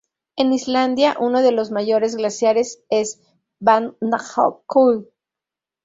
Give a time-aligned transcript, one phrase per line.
[0.35, 3.23] En Islandia uno de los mayores glaciares es el
[3.59, 5.11] Vatnajökull.